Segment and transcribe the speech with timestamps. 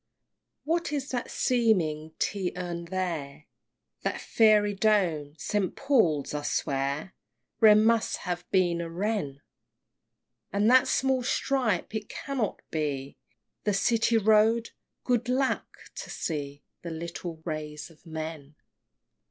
[0.01, 0.59] VI.
[0.63, 3.45] What is that seeming tea urn there?
[4.01, 5.75] That fairy dome, St.
[5.75, 6.33] Paul's!
[6.33, 7.13] I swear,
[7.59, 9.41] Wren must have been a Wren!
[10.51, 11.93] And that small stripe?
[11.93, 13.15] it cannot be
[13.63, 14.71] The City Road!
[15.03, 15.67] Good lack!
[15.97, 18.55] to see The little ways of men!